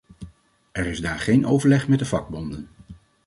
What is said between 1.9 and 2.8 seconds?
de vakbonden.